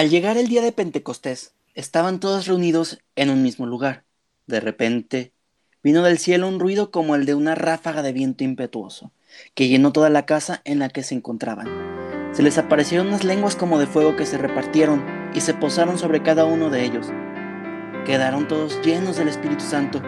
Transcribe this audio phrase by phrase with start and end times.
[0.00, 4.04] Al llegar el día de Pentecostés, estaban todos reunidos en un mismo lugar.
[4.46, 5.34] De repente,
[5.82, 9.12] vino del cielo un ruido como el de una ráfaga de viento impetuoso,
[9.52, 11.68] que llenó toda la casa en la que se encontraban.
[12.32, 16.22] Se les aparecieron unas lenguas como de fuego que se repartieron y se posaron sobre
[16.22, 17.08] cada uno de ellos.
[18.06, 20.00] Quedaron todos llenos del Espíritu Santo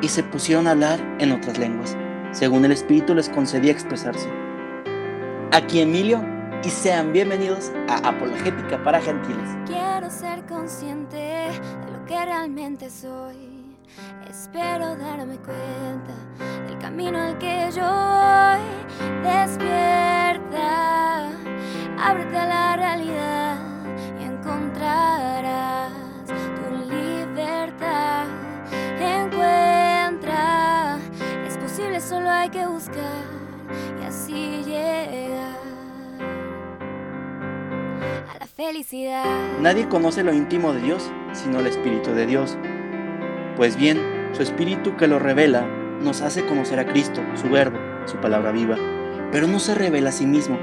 [0.00, 1.96] y se pusieron a hablar en otras lenguas,
[2.30, 4.28] según el Espíritu les concedía expresarse.
[5.50, 9.48] Aquí Emilio y sean bienvenidos a Apologética para Gentiles.
[9.66, 13.76] Quiero ser consciente de lo que realmente soy.
[14.28, 16.14] Espero darme cuenta
[16.66, 18.60] del camino al que yo voy.
[19.22, 21.28] Despierta,
[21.98, 23.56] ábrete a la realidad
[24.20, 25.92] y encontrarás
[26.26, 28.26] tu libertad.
[29.00, 30.98] Encuentra,
[31.46, 33.24] es posible, solo hay que buscar
[34.00, 35.77] y así llegar
[38.38, 39.24] la felicidad.
[39.60, 42.56] Nadie conoce lo íntimo de Dios sino el Espíritu de Dios.
[43.56, 44.00] Pues bien,
[44.32, 45.66] su Espíritu que lo revela
[46.00, 48.76] nos hace conocer a Cristo, su verbo, su palabra viva,
[49.32, 50.58] pero no se revela a sí mismo.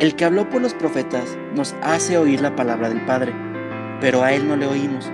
[0.00, 3.32] El que habló por los profetas nos hace oír la palabra del Padre,
[4.00, 5.10] pero a Él no le oímos.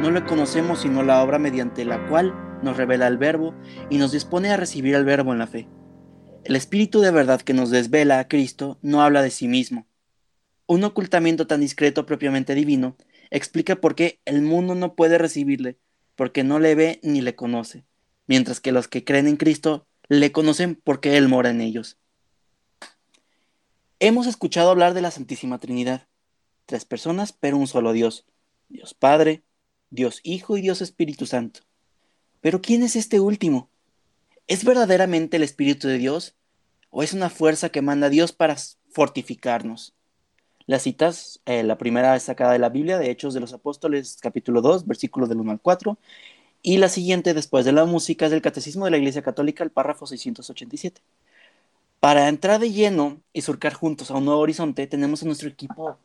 [0.00, 3.54] No le conocemos sino la obra mediante la cual nos revela el verbo
[3.90, 5.68] y nos dispone a recibir el verbo en la fe.
[6.44, 9.86] El Espíritu de verdad que nos desvela a Cristo no habla de sí mismo.
[10.68, 12.94] Un ocultamiento tan discreto propiamente divino
[13.30, 15.78] explica por qué el mundo no puede recibirle,
[16.14, 17.86] porque no le ve ni le conoce,
[18.26, 21.96] mientras que los que creen en Cristo le conocen porque Él mora en ellos.
[23.98, 26.06] Hemos escuchado hablar de la Santísima Trinidad,
[26.66, 28.26] tres personas pero un solo Dios,
[28.68, 29.44] Dios Padre,
[29.88, 31.60] Dios Hijo y Dios Espíritu Santo.
[32.42, 33.70] Pero ¿quién es este último?
[34.46, 36.36] ¿Es verdaderamente el Espíritu de Dios
[36.90, 38.56] o es una fuerza que manda Dios para
[38.90, 39.94] fortificarnos?
[40.68, 44.18] Las citas, eh, la primera es sacada de la Biblia, de Hechos de los Apóstoles,
[44.20, 45.96] capítulo 2, versículo del 1 al 4,
[46.60, 49.70] y la siguiente, después de la música, es del Catecismo de la Iglesia Católica, el
[49.70, 51.00] párrafo 687.
[52.00, 55.96] Para entrar de lleno y surcar juntos a un nuevo horizonte, tenemos a nuestro equipo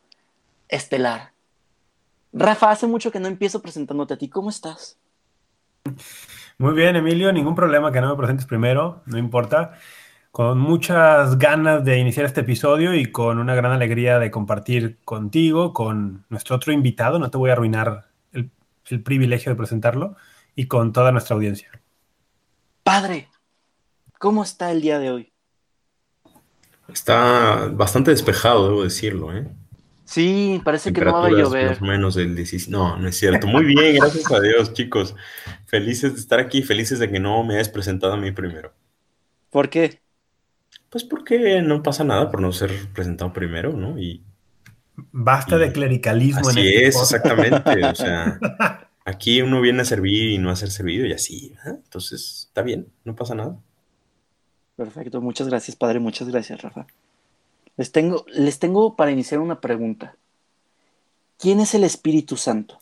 [0.70, 1.34] estelar.
[2.32, 4.30] Rafa, hace mucho que no empiezo presentándote a ti.
[4.30, 4.98] ¿Cómo estás?
[6.58, 7.34] Muy bien, Emilio.
[7.34, 9.78] Ningún problema que no me presentes primero, no importa.
[10.34, 15.74] Con muchas ganas de iniciar este episodio y con una gran alegría de compartir contigo,
[15.74, 17.20] con nuestro otro invitado.
[17.20, 18.50] No te voy a arruinar el,
[18.88, 20.16] el privilegio de presentarlo
[20.56, 21.70] y con toda nuestra audiencia.
[22.82, 23.30] Padre,
[24.18, 25.32] ¿cómo está el día de hoy?
[26.88, 29.48] Está bastante despejado, debo decirlo, ¿eh?
[30.04, 31.70] Sí, parece que no va a llover.
[31.70, 32.70] Más o menos del 16.
[32.70, 33.46] No, no es cierto.
[33.46, 35.16] Muy bien, gracias a Dios, chicos.
[35.68, 38.74] Felices de estar aquí, felices de que no me hayas presentado a mí primero.
[39.52, 40.02] ¿Por qué?
[40.94, 44.00] Pues porque no pasa nada por no ser presentado primero, ¿no?
[44.00, 44.24] Y
[44.96, 47.14] Basta de clericalismo en así este es, podcast.
[47.14, 47.86] exactamente.
[47.86, 48.40] O sea,
[49.06, 51.56] aquí uno viene a servir y no a ser servido y así.
[51.66, 51.70] ¿eh?
[51.84, 53.58] Entonces, está bien, no pasa nada.
[54.76, 56.86] Perfecto, muchas gracias, padre, muchas gracias, Rafa.
[57.76, 60.16] Les tengo, les tengo para iniciar una pregunta.
[61.40, 62.80] ¿Quién es el Espíritu Santo?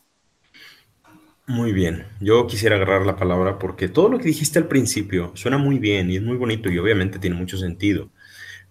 [1.51, 5.57] Muy bien, yo quisiera agarrar la palabra porque todo lo que dijiste al principio suena
[5.57, 8.09] muy bien y es muy bonito y obviamente tiene mucho sentido,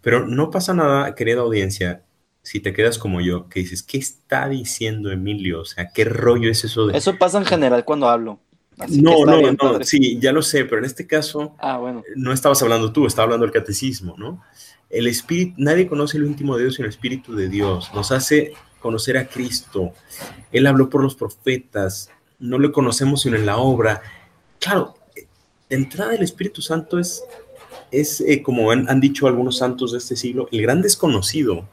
[0.00, 2.04] pero no pasa nada, querida audiencia,
[2.42, 5.60] si te quedas como yo, que dices, ¿qué está diciendo Emilio?
[5.60, 6.96] O sea, ¿qué rollo es eso de...
[6.96, 8.41] Eso pasa en general cuando hablo.
[8.78, 9.84] Así no, no, bien, no, padre.
[9.84, 12.02] sí, ya lo sé, pero en este caso Ah, bueno.
[12.16, 14.42] no estabas hablando tú, estaba hablando el catecismo, ¿no?
[14.88, 17.91] El espíritu, nadie conoce el íntimo de Dios sino el espíritu de Dios.
[17.94, 19.92] Nos hace conocer a Cristo.
[20.50, 22.10] Él habló por los profetas.
[22.41, 24.03] No le conocemos sino en la obra.
[24.59, 27.23] Claro, de entrada el Espíritu Santo es,
[27.91, 31.69] es eh, como han, han dicho algunos santos de este siglo, el gran desconocido,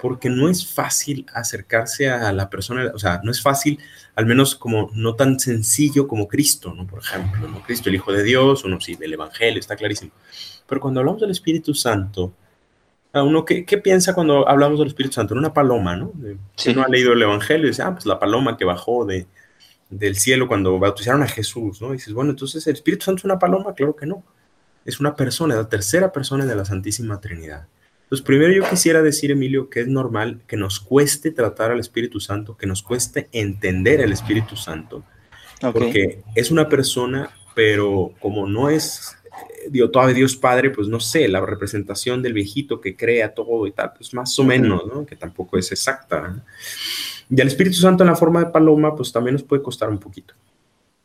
[0.00, 3.78] porque no es fácil acercarse a la persona, o sea, no es fácil,
[4.14, 6.86] al menos como no tan sencillo como Cristo, ¿no?
[6.86, 7.62] Por ejemplo, ¿no?
[7.62, 10.10] Cristo, el Hijo de Dios, uno sí, del Evangelio, está clarísimo.
[10.66, 12.32] Pero cuando hablamos del Espíritu Santo,
[13.14, 15.34] a uno, ¿qué, qué piensa cuando hablamos del Espíritu Santo?
[15.34, 16.10] En una paloma, ¿no?
[16.14, 16.70] De- Sí.
[16.70, 19.26] Uno ha leído el Evangelio y dice, ah, pues la paloma que bajó de,
[19.98, 21.90] del cielo cuando bautizaron a Jesús, ¿no?
[21.90, 24.24] Y dices, bueno, entonces el Espíritu Santo es una paloma, claro que no.
[24.84, 27.66] Es una persona, la tercera persona de la Santísima Trinidad.
[28.04, 32.20] Entonces, primero yo quisiera decir, Emilio, que es normal que nos cueste tratar al Espíritu
[32.20, 35.04] Santo, que nos cueste entender al Espíritu Santo,
[35.72, 41.00] porque es una persona, pero como no es eh, Dios, todavía Dios Padre, pues no
[41.00, 45.06] sé, la representación del viejito que crea todo y tal, pues más o menos, ¿no?
[45.06, 46.44] Que tampoco es exacta.
[47.30, 49.98] Y al Espíritu Santo en la forma de paloma, pues también nos puede costar un
[49.98, 50.34] poquito.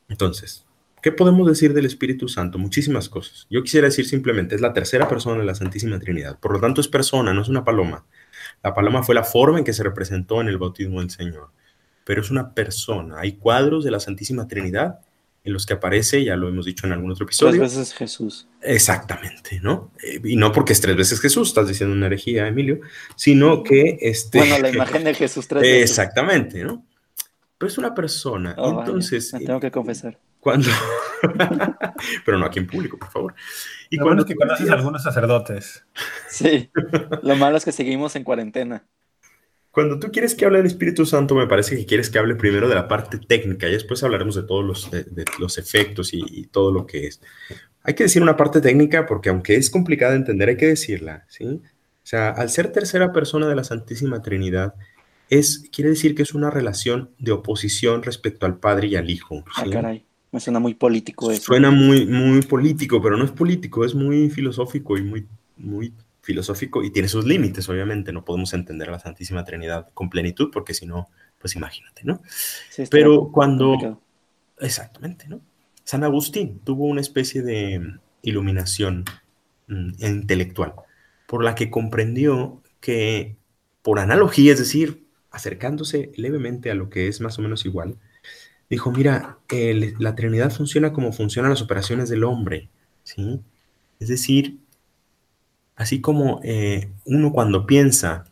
[0.10, 0.66] Entonces,
[1.01, 2.57] ¿qué podemos decir del Espíritu Santo?
[2.57, 3.48] Muchísimas cosas.
[3.50, 6.39] Yo quisiera decir simplemente, es la tercera persona de la Santísima Trinidad.
[6.39, 8.06] Por lo tanto, es persona, no es una paloma.
[8.63, 11.51] La paloma fue la forma en que se representó en el bautismo del Señor,
[12.04, 13.19] pero es una persona.
[13.19, 15.00] Hay cuadros de la Santísima Trinidad
[15.44, 17.60] en los que aparece, ya lo hemos dicho en algún otro episodio.
[17.60, 18.48] Tres veces Jesús.
[18.62, 19.92] Exactamente, ¿no?
[20.04, 22.80] Eh, y no porque es tres veces Jesús, estás diciendo una herejía, Emilio,
[23.16, 24.40] sino que este...
[24.40, 25.90] Bueno, la imagen de Jesús tres veces.
[25.90, 26.86] Exactamente, ¿no?
[27.58, 29.32] Pero es una persona, Oh, entonces...
[29.32, 30.20] vaya, me tengo que confesar.
[30.40, 30.70] Cuando...
[32.26, 33.36] Pero no aquí en público, por favor.
[33.90, 35.86] Y lo bueno cuando es que conoces a algunos sacerdotes.
[36.30, 36.70] Sí,
[37.22, 38.86] lo malo es que seguimos en cuarentena.
[39.71, 42.68] Cuando tú quieres que hable del Espíritu Santo, me parece que quieres que hable primero
[42.68, 46.24] de la parte técnica y después hablaremos de todos los, de, de los efectos y,
[46.27, 47.21] y, todo lo que es.
[47.83, 51.25] Hay que decir una parte técnica porque aunque es complicada de entender, hay que decirla,
[51.27, 51.45] ¿sí?
[51.45, 54.74] O sea, al ser tercera persona de la Santísima Trinidad,
[55.30, 59.44] es, quiere decir que es una relación de oposición respecto al Padre y al Hijo.
[59.56, 59.69] Ah, ¿sí?
[59.69, 61.44] caray, me suena muy político eso.
[61.44, 65.27] Suena muy, muy político, pero no es político, es muy filosófico y muy,
[65.57, 65.94] muy
[66.30, 68.12] filosófico y tiene sus límites, obviamente.
[68.14, 71.08] No podemos entender a la Santísima Trinidad con plenitud, porque si no,
[71.40, 72.22] pues imagínate, ¿no?
[72.70, 73.70] Sí, Pero cuando...
[73.72, 74.02] complicado.
[74.60, 75.42] Exactamente, ¿no?
[75.84, 77.81] San Agustín tuvo una especie de
[78.22, 79.06] iluminación
[79.68, 80.74] mm, intelectual,
[81.28, 83.36] por la que comprendió que,
[83.81, 87.98] por analogía, es decir, acercándose levemente a lo que es más o menos igual,
[88.70, 92.70] dijo, mira, el- la Trinidad funciona como funcionan las operaciones del hombre,
[93.04, 93.40] ¿sí?
[94.00, 94.60] Es decir,
[95.80, 98.26] así como eh, uno cuando piensa,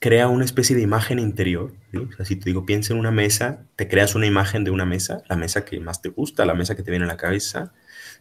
[0.00, 1.98] crea una especie de imagen interior, ¿sí?
[1.98, 4.84] O sea, si te digo, piensa en una mesa, te creas una imagen de una
[4.84, 7.72] mesa, la mesa que más te gusta, la mesa que te viene a la cabeza,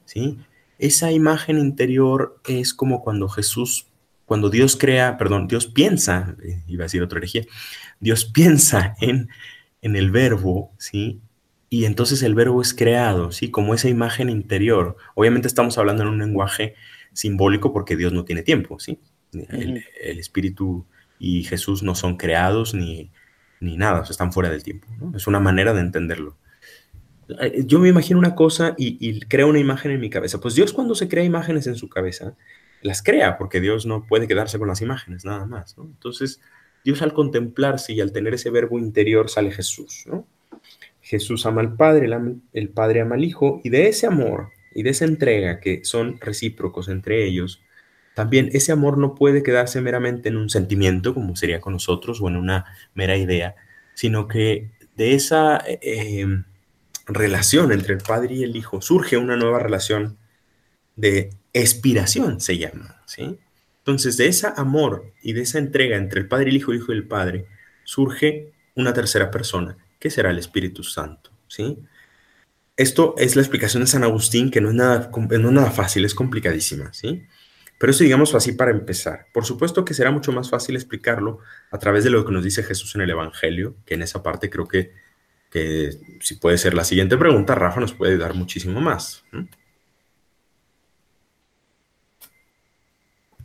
[0.06, 0.38] ¿sí?
[0.78, 3.88] Esa imagen interior es como cuando Jesús,
[4.28, 7.46] cuando Dios crea, perdón, Dios piensa, eh, iba a decir otra herejía,
[8.00, 9.30] Dios piensa en,
[9.82, 11.20] en el verbo, ¿sí?
[11.72, 13.50] Y entonces el verbo es creado, ¿sí?
[13.50, 14.98] Como esa imagen interior.
[15.16, 16.76] Obviamente estamos hablando en un lenguaje
[17.20, 19.00] simbólico porque Dios no tiene tiempo, ¿sí?
[19.34, 19.84] El,
[20.20, 20.86] Espíritu
[21.20, 23.12] y Jesús no son creados ni,
[23.60, 25.16] ni nada, o sea, están fuera del tiempo, ¿no?
[25.16, 26.38] Es una manera de entenderlo.
[27.66, 30.40] Yo me imagino una cosa y, y creo una imagen en mi cabeza.
[30.40, 32.36] Pues Dios cuando se crea imágenes en su cabeza,
[32.82, 35.84] las crea, porque Dios no puede quedarse con las imágenes, nada más, ¿no?
[35.84, 36.42] Entonces,
[36.84, 40.26] Dios al contemplarse y al tener ese verbo interior sale Jesús, ¿no?
[41.02, 42.10] Jesús ama al Padre,
[42.54, 46.20] el Padre ama al Hijo, y de ese amor y de esa entrega que son
[46.20, 47.62] recíprocos entre ellos,
[48.14, 52.28] también ese amor no puede quedarse meramente en un sentimiento, como sería con nosotros, o
[52.28, 53.56] en una mera idea,
[53.94, 56.26] sino que de esa eh,
[57.08, 60.18] relación entre el Padre y el Hijo surge una nueva relación
[60.96, 63.40] de expiración, se llama, ¿sí?
[63.80, 66.80] Entonces, de ese amor y de esa entrega entre el Padre y el Hijo, el
[66.80, 67.46] Hijo y el Padre,
[67.86, 71.80] surge una tercera persona, que será el Espíritu Santo, ¿sí?
[72.80, 76.06] Esto es la explicación de San Agustín, que no es nada, no es nada fácil,
[76.06, 77.28] es complicadísima, ¿sí?
[77.78, 79.28] Pero eso digamos así para empezar.
[79.34, 81.40] Por supuesto que será mucho más fácil explicarlo
[81.72, 84.50] a través de lo que nos dice Jesús en el Evangelio, que en esa parte
[84.50, 84.94] creo que,
[85.52, 85.90] que
[86.22, 89.26] si puede ser la siguiente pregunta, Rafa nos puede dar muchísimo más.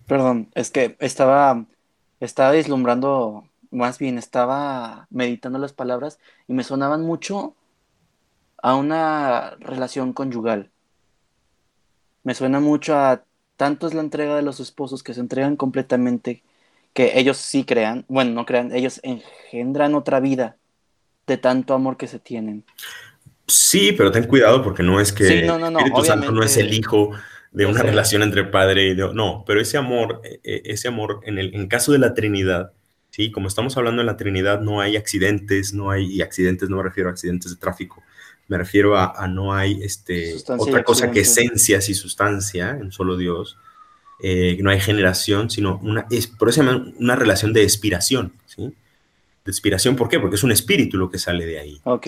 [0.07, 1.67] Perdón, es que estaba,
[2.21, 2.55] estaba
[3.73, 7.57] más bien estaba meditando las palabras y me sonaban mucho
[8.65, 10.71] a una relación conyugal.
[12.23, 13.23] Me suena mucho a
[13.59, 16.43] tanto es la entrega de los esposos que se entregan completamente,
[16.95, 20.57] que ellos sí crean, bueno, no crean, ellos engendran otra vida
[21.27, 22.65] de tanto amor que se tienen.
[23.47, 26.33] Sí, pero ten cuidado porque no es que Sí, no, no, no, el Espíritu Santo
[26.33, 27.11] no es el hijo
[27.53, 29.15] de una relación entre padre y Dios.
[29.15, 32.73] No, pero ese amor, eh, eh, ese amor, en el en caso de la Trinidad,
[33.11, 36.79] sí, como estamos hablando en la Trinidad, no hay accidentes, no hay, y accidentes no
[36.79, 38.03] me refiero a accidentes de tráfico,
[38.49, 42.93] me refiero a, a no hay este, Sustancia otra cosa que esencias y sustancia en
[42.93, 43.57] solo Dios.
[44.19, 48.33] eh, no hay generación, sino una, es, por eso se llama una relación de expiración,
[48.47, 48.63] ¿sí?
[49.45, 50.19] De expiración, ¿por qué?
[50.21, 51.81] Porque es un espíritu lo que sale de ahí.
[51.85, 52.07] Ok.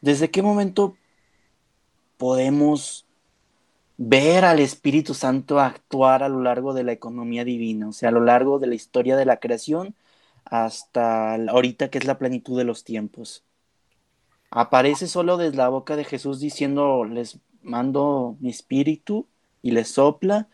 [0.00, 0.96] ¿Desde qué momento
[2.16, 3.06] podemos
[3.96, 7.88] ver al Espíritu Santo actuar a lo largo de la economía divina?
[7.88, 9.94] O sea, a lo largo de la historia de la creación
[10.44, 13.44] hasta ahorita que es la plenitud de los tiempos.
[14.54, 19.26] ¿Aparece solo desde la boca de Jesús diciendo, les mando mi espíritu
[19.62, 20.50] y les sopla?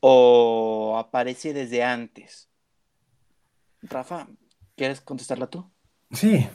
[0.00, 2.50] ¿O aparece desde antes?
[3.80, 4.28] Rafa,
[4.76, 5.64] ¿quieres contestarla tú?
[6.10, 6.46] Sí,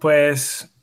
[0.00, 0.74] pues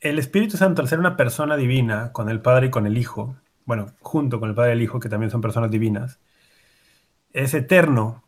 [0.00, 3.36] el Espíritu Santo, al ser una persona divina con el Padre y con el Hijo,
[3.66, 6.18] bueno, junto con el Padre y el Hijo, que también son personas divinas,
[7.34, 8.24] es eterno.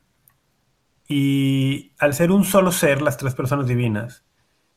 [1.09, 4.25] Y al ser un solo ser, las tres personas divinas,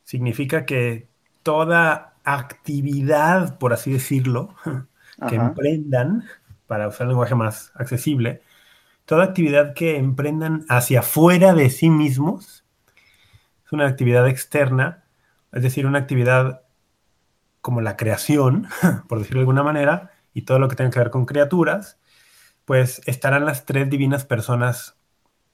[0.02, 1.11] significa que
[1.42, 4.54] toda actividad, por así decirlo,
[5.28, 5.46] que Ajá.
[5.46, 6.24] emprendan,
[6.66, 8.42] para usar un lenguaje más accesible,
[9.04, 12.64] toda actividad que emprendan hacia afuera de sí mismos
[13.66, 15.04] es una actividad externa,
[15.52, 16.62] es decir, una actividad
[17.60, 18.68] como la creación,
[19.08, 21.98] por decirlo de alguna manera, y todo lo que tenga que ver con criaturas,
[22.64, 24.96] pues estarán las tres divinas personas,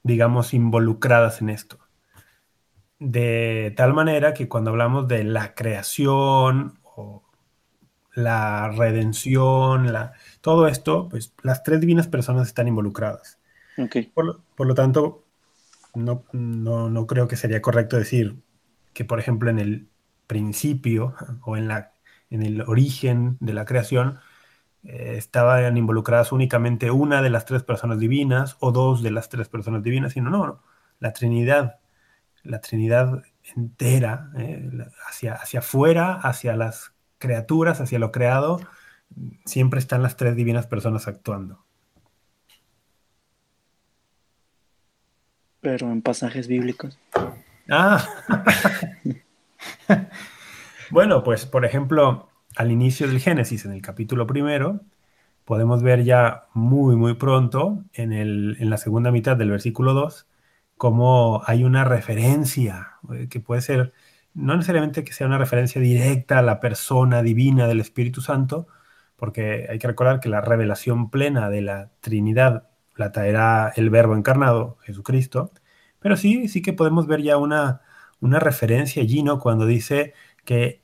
[0.03, 1.79] digamos, involucradas en esto.
[2.99, 7.23] De tal manera que cuando hablamos de la creación o
[8.13, 13.39] la redención, la, todo esto, pues las tres divinas personas están involucradas.
[14.13, 15.23] Por, lo tanto,
[15.95, 18.35] no, no, creo que sería correcto decir
[18.93, 19.87] que, por ejemplo, en el
[20.27, 21.93] principio o en, la,
[22.29, 24.19] en el origen de la creación
[24.83, 29.47] eh, estaban involucradas únicamente una de las tres personas divinas o dos de las tres
[29.47, 30.63] personas divinas, sino no, no
[30.99, 31.79] la Trinidad,
[32.43, 33.23] la Trinidad
[33.55, 34.69] entera, eh,
[35.07, 38.59] hacia, hacia afuera, hacia las criaturas, hacia lo creado,
[39.45, 41.63] siempre están las tres divinas personas actuando.
[45.61, 46.97] Pero en pasajes bíblicos.
[47.69, 48.07] Ah.
[50.89, 54.81] bueno, pues por ejemplo, al inicio del Génesis, en el capítulo primero,
[55.43, 60.27] podemos ver ya muy, muy pronto, en, el, en la segunda mitad del versículo 2,
[60.79, 63.93] cómo hay una referencia, eh, que puede ser
[64.33, 68.67] no necesariamente que sea una referencia directa a la persona divina del Espíritu Santo,
[69.17, 74.15] porque hay que recordar que la revelación plena de la Trinidad la traerá el Verbo
[74.15, 75.51] encarnado, Jesucristo,
[75.99, 77.81] pero sí, sí que podemos ver ya una,
[78.21, 79.39] una referencia allí, ¿no?
[79.39, 80.13] Cuando dice
[80.45, 80.83] que,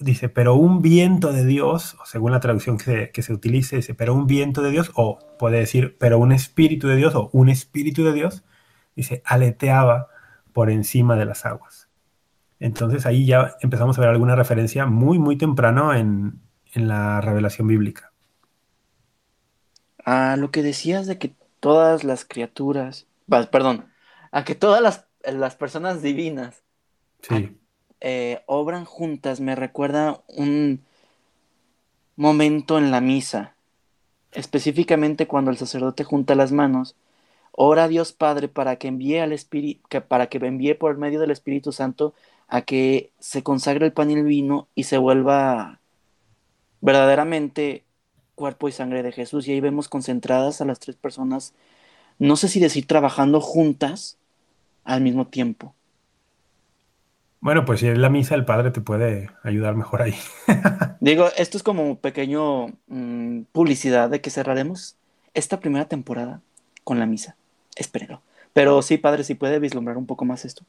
[0.00, 3.76] dice, pero un viento de Dios, o según la traducción que se, que se utilice,
[3.76, 7.30] dice, pero un viento de Dios, o puede decir, pero un espíritu de Dios, o
[7.32, 8.42] un espíritu de Dios,
[8.96, 10.08] dice, aleteaba
[10.52, 11.88] por encima de las aguas.
[12.60, 16.40] Entonces ahí ya empezamos a ver alguna referencia muy, muy temprano en,
[16.74, 18.12] la revelación bíblica.
[20.04, 23.06] A lo que decías de que todas las criaturas,
[23.50, 23.86] perdón,
[24.30, 26.62] a que todas las, personas divinas
[28.00, 30.82] eh, obran juntas, me recuerda un
[32.16, 33.54] momento en la misa,
[34.30, 36.96] específicamente cuando el sacerdote junta las manos,
[37.52, 41.30] ora a Dios Padre para que envíe al Espíritu, para que envíe por medio del
[41.30, 42.14] Espíritu Santo
[42.48, 45.80] a que se consagre el pan y el vino y se vuelva
[46.80, 47.84] verdaderamente
[48.34, 49.46] cuerpo y sangre de Jesús.
[49.48, 51.54] Y ahí vemos concentradas a las tres personas,
[52.18, 54.18] no sé si decir trabajando juntas
[54.84, 55.74] al mismo tiempo.
[57.40, 60.14] Bueno, pues si es la misa, el Padre te puede ayudar mejor ahí.
[61.00, 64.96] Digo, esto es como pequeño mm, publicidad de que cerraremos
[65.34, 66.40] esta primera temporada
[66.84, 67.36] con la misa.
[67.76, 68.22] Espérenlo.
[68.52, 70.64] Pero sí, padre, si puede vislumbrar un poco más esto.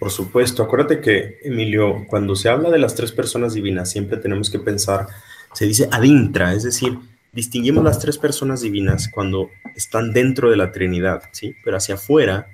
[0.00, 4.50] Por supuesto, acuérdate que, Emilio, cuando se habla de las tres personas divinas, siempre tenemos
[4.50, 5.06] que pensar,
[5.52, 6.98] se dice adintra, es decir,
[7.32, 11.54] distinguimos las tres personas divinas cuando están dentro de la Trinidad, ¿sí?
[11.64, 12.48] Pero hacia afuera,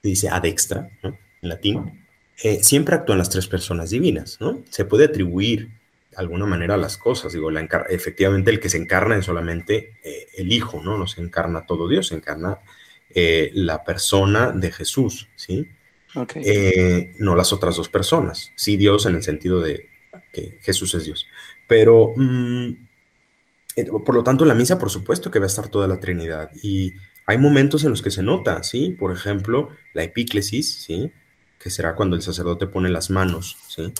[0.00, 1.18] se dice adextra, ¿no?
[1.42, 2.06] En latín,
[2.42, 4.62] eh, siempre actúan las tres personas divinas, ¿no?
[4.70, 5.70] Se puede atribuir
[6.10, 10.28] de alguna manera las cosas, digo, la efectivamente el que se encarna es solamente eh,
[10.36, 10.96] el Hijo, ¿no?
[10.96, 12.60] No se encarna todo Dios, se encarna
[13.14, 15.68] eh, la persona de Jesús, ¿sí?
[16.36, 19.88] Eh, no las otras dos personas, sí Dios en el sentido de
[20.32, 21.26] que Jesús es Dios.
[21.66, 22.68] Pero, mm,
[23.76, 25.98] eh, por lo tanto, en la misa, por supuesto que va a estar toda la
[25.98, 26.50] Trinidad.
[26.62, 26.92] Y
[27.26, 28.90] hay momentos en los que se nota, ¿sí?
[28.98, 31.12] Por ejemplo, la epíclesis, ¿sí?
[31.58, 33.92] Que será cuando el sacerdote pone las manos, ¿sí?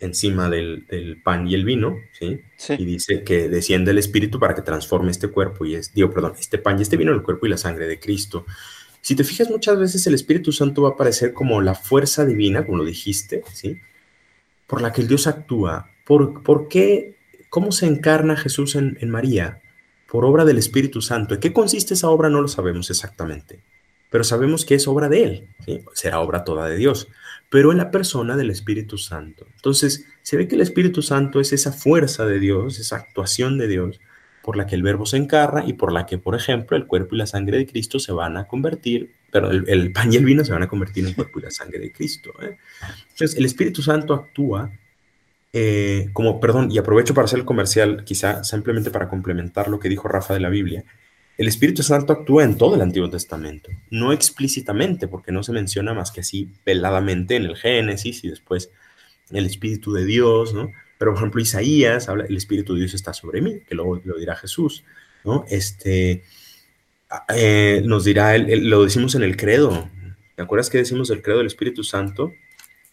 [0.00, 2.40] Encima del, pan y el vino, ¿sí?
[2.78, 6.34] Y dice que desciende el Espíritu para que transforme este cuerpo y es, digo, perdón,
[6.38, 8.46] este pan y este vino, el cuerpo y la sangre de Cristo.
[9.00, 12.64] Si te fijas, muchas veces el Espíritu Santo va a aparecer como la fuerza divina,
[12.64, 13.80] como lo dijiste, ¿sí?
[14.66, 15.90] Por la que el Dios actúa.
[16.04, 17.16] ¿Por, por qué?
[17.48, 19.62] ¿Cómo se encarna Jesús en, en María?
[20.10, 21.34] Por obra del Espíritu Santo.
[21.34, 22.28] ¿En qué consiste esa obra?
[22.28, 23.62] No lo sabemos exactamente
[24.10, 25.84] pero sabemos que es obra de Él, ¿sí?
[25.92, 27.08] será obra toda de Dios,
[27.50, 29.46] pero en la persona del Espíritu Santo.
[29.56, 33.68] Entonces, se ve que el Espíritu Santo es esa fuerza de Dios, esa actuación de
[33.68, 34.00] Dios,
[34.42, 37.14] por la que el verbo se encarna y por la que, por ejemplo, el cuerpo
[37.14, 40.44] y la sangre de Cristo se van a convertir, pero el, pan y el vino
[40.44, 42.32] se van a convertir en el cuerpo y la sangre de Cristo.
[42.40, 42.56] ¿eh?
[43.10, 44.70] Entonces, el Espíritu Santo actúa
[45.52, 49.88] eh, como, perdón, y aprovecho para hacer el comercial, quizá simplemente para complementar lo que
[49.88, 50.84] dijo Rafa de la Biblia.
[51.38, 55.94] El Espíritu Santo actúa en todo el Antiguo Testamento, no explícitamente, porque no se menciona
[55.94, 58.70] más que así peladamente en el Génesis y después
[59.30, 60.72] el Espíritu de Dios, ¿no?
[60.98, 64.18] Pero, por ejemplo, Isaías habla, el Espíritu de Dios está sobre mí, que luego lo
[64.18, 64.82] dirá Jesús,
[65.24, 65.44] ¿no?
[65.48, 66.24] Este,
[67.32, 69.88] eh, nos dirá, lo decimos en el credo,
[70.34, 72.32] ¿te acuerdas que decimos el credo del Espíritu Santo?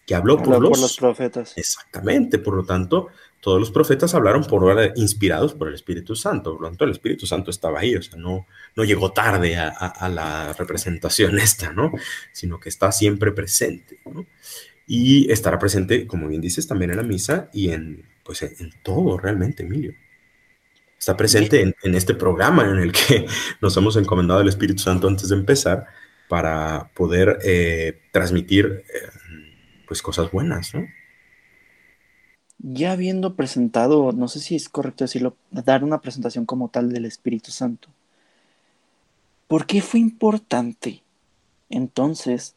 [0.06, 1.52] que habló, por, los, por los profetas.
[1.56, 3.08] Exactamente, por lo tanto,
[3.40, 7.26] todos los profetas hablaron por inspirados por el Espíritu Santo, por lo tanto el Espíritu
[7.26, 11.92] Santo estaba ahí, o sea, no, no llegó tarde a, la representación esta, ¿no?
[12.32, 14.26] Sino que está siempre presente, ¿no?
[14.86, 19.18] Y estará presente, como bien dices, también en la misa y en, pues, en, todo
[19.18, 19.94] realmente, Emilio.
[20.98, 23.26] Está presente en, este programa en el que
[23.60, 25.86] nos hemos encomendado al Espíritu Santo antes de empezar
[26.28, 29.08] para poder eh, transmitir eh,
[29.86, 30.86] pues cosas buenas, ¿no?
[32.58, 37.04] Ya habiendo presentado, no sé si es correcto decirlo, dar una presentación como tal del
[37.04, 37.88] Espíritu Santo.
[39.46, 41.02] ¿Por qué fue importante
[41.68, 42.56] entonces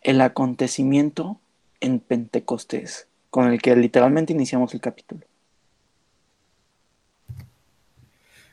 [0.00, 1.40] el acontecimiento
[1.80, 5.26] en Pentecostés, con el que literalmente iniciamos el capítulo?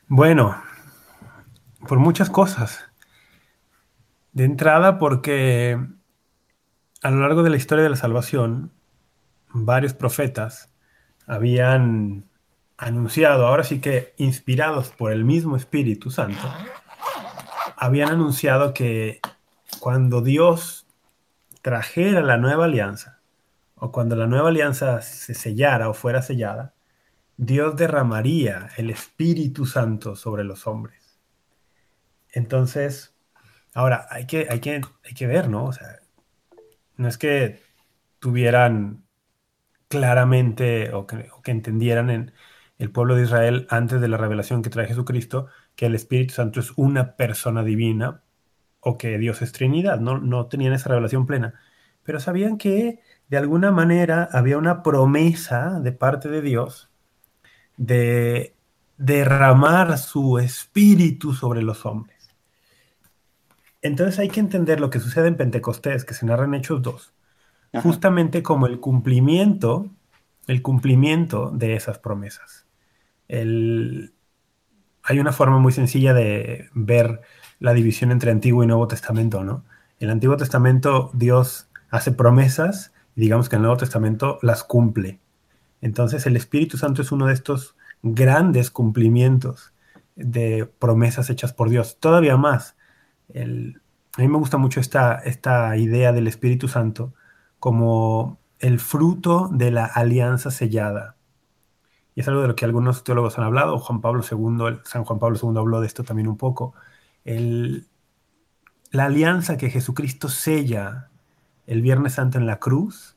[0.08, 0.60] Bueno,
[1.88, 2.80] por muchas cosas.
[4.32, 5.78] De entrada, porque
[7.02, 8.72] a lo largo de la historia de la salvación,
[9.52, 10.71] varios profetas
[11.26, 12.24] habían
[12.76, 16.52] anunciado, ahora sí que inspirados por el mismo Espíritu Santo,
[17.76, 19.20] habían anunciado que
[19.78, 20.86] cuando Dios
[21.62, 23.20] trajera la nueva alianza,
[23.76, 26.74] o cuando la nueva alianza se sellara o fuera sellada,
[27.36, 31.18] Dios derramaría el Espíritu Santo sobre los hombres.
[32.30, 33.14] Entonces,
[33.74, 35.64] ahora hay que, hay que, hay que ver, ¿no?
[35.64, 36.00] O sea,
[36.96, 37.60] no es que
[38.20, 39.01] tuvieran
[39.92, 42.32] claramente o que, entendieran en
[42.78, 46.60] el pueblo de Israel antes de la revelación que trae Jesucristo que el Espíritu Santo
[46.60, 48.22] es una persona divina
[48.80, 51.60] o que Dios es Trinidad, no, no tenían esa revelación plena,
[52.04, 56.90] pero sabían que de alguna manera había una promesa de parte de Dios
[57.76, 58.56] de
[58.96, 62.30] derramar su espíritu sobre los hombres.
[63.82, 67.12] Entonces hay que entender lo que sucede en Pentecostés, que se narra en Hechos 2,
[67.80, 69.88] justamente como el cumplimiento,
[70.46, 72.66] el cumplimiento de esas promesas.
[73.28, 77.22] hay una forma muy sencilla de ver
[77.58, 79.64] la división entre Antiguo y Nuevo Testamento, ¿no?
[79.98, 84.64] En el Antiguo Testamento Dios hace promesas y digamos que en el Nuevo Testamento las
[84.64, 85.20] cumple.
[85.80, 89.72] Entonces el Espíritu Santo es uno de estos grandes cumplimientos
[90.16, 91.98] de promesas hechas por Dios.
[92.00, 92.76] Todavía más,
[93.34, 93.40] a
[94.20, 97.14] mí me gusta mucho esta, esta idea del Espíritu Santo
[97.62, 101.14] como el fruto de la alianza sellada.
[102.16, 105.20] Y es algo de lo que algunos teólogos han hablado, Juan Pablo II, San Juan
[105.20, 106.74] Pablo II habló de esto también un poco.
[107.24, 111.08] la alianza que Jesucristo sella
[111.68, 113.16] el Viernes Santo en la cruz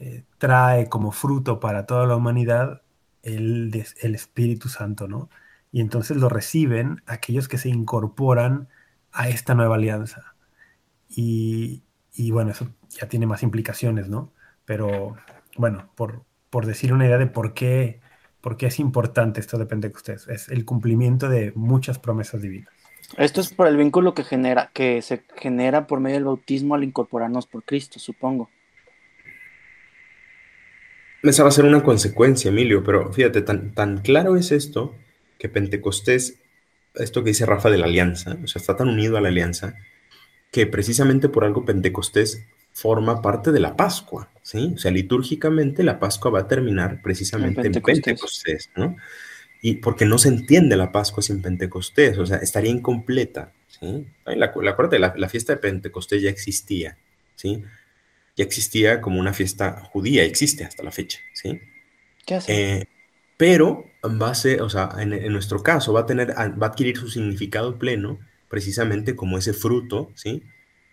[0.00, 2.82] eh, trae como fruto para toda la humanidad
[3.22, 5.30] el, el Espíritu Santo, ¿no?
[5.70, 8.68] Y entonces lo reciben aquellos que se incorporan
[9.12, 10.34] a esta nueva alianza.
[11.08, 11.84] Y,
[12.30, 14.32] bueno, eso ya tiene más implicaciones, ¿no?
[14.66, 15.16] Pero
[15.56, 18.00] bueno, por, por decir una idea de por qué,
[18.40, 22.74] por qué es importante esto de Pentecostés, es el cumplimiento de muchas promesas divinas.
[23.16, 26.84] Esto es por el vínculo que genera, que se genera por medio del bautismo al
[26.84, 28.50] incorporarnos por Cristo, supongo.
[31.22, 34.94] Esa va a ser una consecuencia, Emilio, pero fíjate, tan, tan claro es esto
[35.38, 36.38] que Pentecostés
[36.94, 39.74] esto que dice Rafa de la alianza, o sea, está tan unido a la alianza
[40.50, 44.72] que precisamente por algo Pentecostés forma parte de la Pascua, ¿sí?
[44.74, 48.96] O sea, litúrgicamente la Pascua va a terminar precisamente en Pentecostés, ¿no?
[49.62, 54.06] Y porque no se entiende la Pascua sin Pentecostés, o sea, estaría incompleta, ¿sí?
[54.24, 56.96] La, la, la, fiesta de Pentecostés ya existía,
[57.34, 57.62] ¿sí?
[58.36, 61.60] Ya existía como una fiesta judía, existe hasta la fecha, ¿sí?
[62.24, 62.52] ¿Qué hace?
[62.52, 62.88] Eh,
[63.36, 66.96] pero va a ser, o sea, en, nuestro caso va a tener, va a adquirir
[66.96, 68.18] su significado pleno
[68.50, 70.42] precisamente como ese fruto, ¿sí?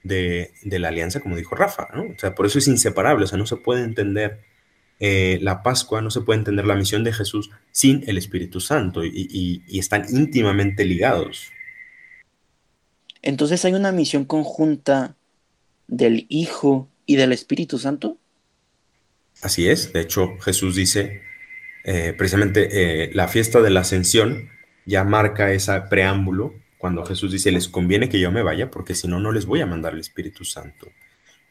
[0.03, 2.03] De, la alianza, como dijo Rafa, ¿no?
[2.03, 4.39] O sea, por eso es inseparable, o sea, no se puede entender
[5.01, 9.03] eh, la Pascua, no se puede entender la misión de Jesús sin el Espíritu Santo
[9.03, 11.51] y, y están íntimamente ligados.
[13.21, 15.17] Entonces hay una misión conjunta
[15.87, 18.17] del Hijo y del Espíritu Santo.
[19.41, 21.21] Así es, de hecho Jesús dice,
[21.83, 22.69] eh, precisamente
[23.05, 24.49] eh, la fiesta de la ascensión
[24.85, 29.07] ya marca ese preámbulo cuando Jesús dice, les conviene que yo me vaya porque si
[29.07, 30.91] no, no les voy a mandar el Espíritu Santo.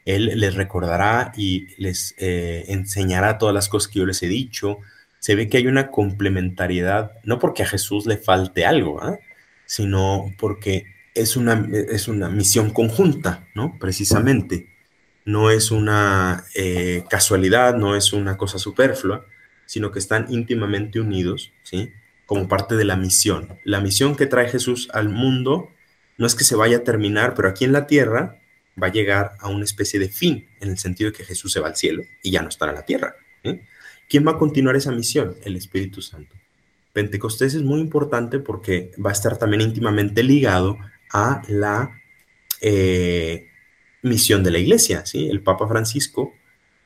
[0.05, 4.79] Él les recordará y les eh, enseñará todas las cosas que yo les he dicho.
[5.19, 9.19] Se ve que hay una complementariedad, no porque a Jesús le falte algo, ¿ah?
[9.65, 13.77] sino porque es una, es una misión conjunta, ¿no?
[13.79, 14.69] Precisamente.
[15.25, 16.45] No es una
[17.09, 19.25] casualidad, no es una cosa superflua,
[19.65, 21.91] sino que están íntimamente unidos, ¿sí?
[22.27, 23.57] Como parte de la misión.
[23.63, 25.71] La misión que trae Jesús al mundo
[26.19, 28.39] no es que se vaya a terminar, pero aquí en la tierra
[28.81, 31.59] va a llegar a una especie de fin, en el sentido de que Jesús se
[31.59, 33.15] va al cielo y ya no estará en la tierra.
[34.07, 35.35] ¿Quién va a continuar esa misión?
[35.43, 36.35] El Espíritu Santo.
[36.93, 40.77] Pentecostés es muy importante porque va a estar también íntimamente ligado
[41.11, 42.01] a la
[42.61, 43.49] eh,
[44.01, 45.05] misión de la iglesia.
[45.05, 45.27] ¿sí?
[45.29, 46.33] El Papa Francisco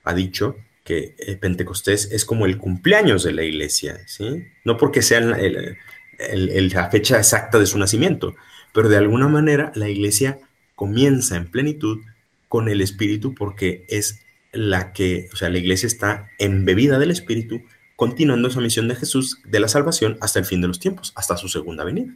[0.04, 4.46] ha dicho que eh, Pentecostés es como el cumpleaños de la iglesia, ¿sí?
[4.65, 8.36] no porque sea la fecha exacta de su nacimiento,
[8.74, 10.39] pero de alguna manera la iglesia
[10.76, 12.00] comienza en plenitud
[12.48, 14.20] con el Espíritu porque es
[14.52, 17.62] la que, o sea, la iglesia está embebida del Espíritu,
[17.96, 21.38] continuando esa misión de Jesús de la salvación hasta el fin de los tiempos, hasta
[21.38, 22.13] su segunda venida.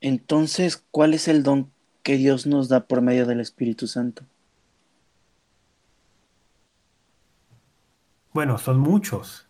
[0.00, 4.24] Entonces, ¿cuál es el don que Dios nos da por medio del Espíritu Santo?
[8.34, 9.48] Bueno, son muchos,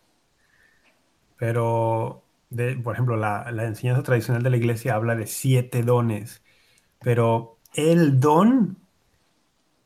[1.36, 2.22] pero,
[2.84, 6.42] por ejemplo, la, la enseñanza tradicional de la iglesia habla de siete dones,
[7.00, 8.84] pero el don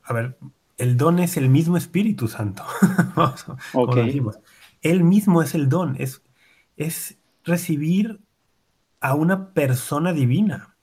[0.09, 0.39] a ver,
[0.79, 2.65] el don es el mismo Espíritu Santo.
[4.81, 6.23] El mismo es el don, es,
[6.77, 8.21] es recibir
[9.01, 10.77] a una persona divina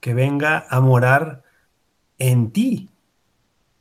[0.00, 1.42] que venga a morar
[2.18, 2.90] en ti.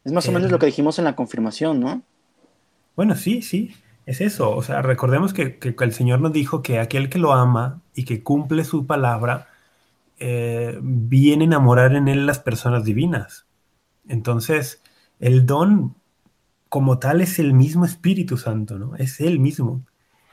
[0.05, 2.01] Es más o menos lo que dijimos en la confirmación, ¿no?
[2.97, 3.75] Bueno, sí, sí,
[4.07, 4.55] es eso.
[4.55, 8.23] O sea, recordemos que, el Señor nos dijo que aquel que lo ama y que
[8.23, 9.49] cumple su palabra,
[10.19, 13.45] eh, viene a morar en él las personas divinas.
[14.07, 14.81] Entonces,
[15.19, 15.95] el don
[16.69, 18.95] como tal es el mismo Espíritu Santo, ¿no?
[18.95, 19.85] Es el mismo.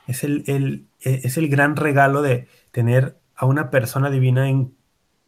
[0.07, 4.75] Es el, e, es el gran regalo de tener a una persona divina en,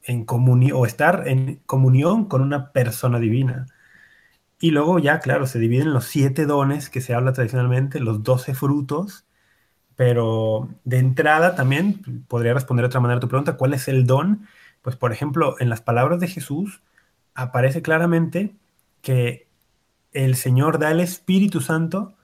[0.04, 3.67] en comunión, o estar en comunión con una persona divina.
[4.59, 8.55] Y luego ya, claro, se dividen los siete dones que se habla tradicionalmente, los doce
[8.55, 9.25] frutos,
[9.95, 14.05] pero de entrada también podría responder de otra manera a tu pregunta, ¿cuál es el
[14.05, 14.47] don?
[14.81, 16.81] Pues por ejemplo, en las palabras de Jesús,
[17.35, 18.55] aparece claramente
[19.01, 19.47] que
[20.11, 22.15] el Señor da el Espíritu Santo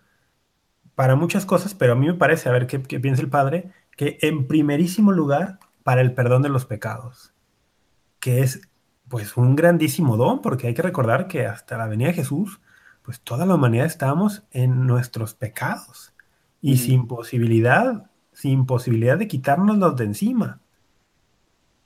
[0.96, 4.18] para muchas cosas, pero a mí me parece, a ver qué, piensa el Padre, que
[4.22, 7.34] en primerísimo lugar para el perdón de los pecados,
[8.20, 8.62] que es
[9.08, 12.62] pues un grandísimo don, porque hay que recordar que hasta la venida de Jesús,
[13.04, 16.14] pues toda la humanidad estábamos en nuestros pecados
[16.62, 20.62] y sin posibilidad, sin posibilidad de quitárnoslos de encima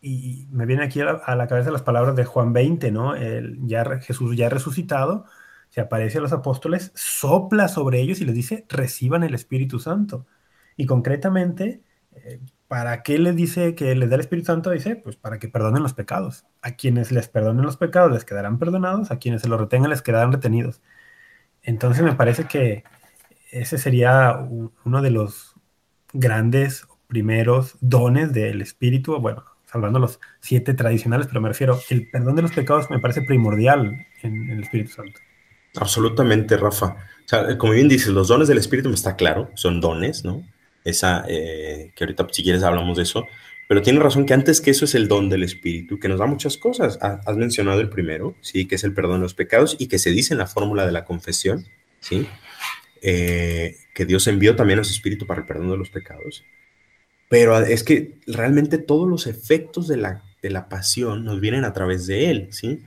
[0.02, 3.16] y me viene aquí a la, cabeza las palabras de Juan 20, ¿no?
[3.16, 5.26] El, ya, Jesús ya resucitado,
[5.70, 10.26] se aparece a los apóstoles, sopla sobre ellos y les dice, reciban el Espíritu Santo.
[10.78, 11.82] Y concretamente,
[12.14, 14.72] eh, ¿para qué les dice que les da el Espíritu Santo?
[14.72, 16.46] Dice, pues para que perdonen los pecados.
[16.62, 20.02] A quienes les perdonen los pecados les quedarán perdonados, a quienes se los retengan les
[20.02, 20.82] quedarán retenidos.
[21.64, 22.84] Entonces me parece que
[23.52, 24.38] ese sería
[24.86, 25.56] uno de los
[26.14, 32.36] grandes primeros dones del Espíritu, bueno, salvando los siete tradicionales, pero me refiero, el perdón
[32.36, 35.20] de los pecados me parece primordial en, el Espíritu Santo.
[35.76, 36.86] Absolutamente, Rafa.
[36.86, 40.44] O sea, como bien dices, los dones del Espíritu me está claro, son dones, ¿no?
[40.88, 43.28] Esa, eh, que ahorita si quieres hablamos de eso,
[43.68, 46.26] pero tiene razón que antes que eso es el don del Espíritu, que nos da
[46.26, 46.98] muchas cosas.
[47.02, 50.12] Has mencionado el primero, sí, que es el perdón de los pecados y que se
[50.12, 51.68] dice en la fórmula de la confesión,
[52.00, 52.28] sí,
[53.02, 56.46] eh, que Dios envió también a su Espíritu para el perdón de los pecados.
[57.30, 61.74] Pero es que realmente todos los efectos de la, de la pasión nos vienen a
[61.74, 62.80] través de Él, ¿sí?